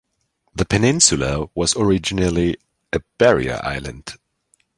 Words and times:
The 0.55 0.65
peninsula 0.65 1.47
was 1.53 1.77
originally 1.77 2.57
a 2.91 3.01
barrier 3.19 3.61
island. 3.63 4.15